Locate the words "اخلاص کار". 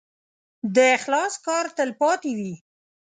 0.97-1.65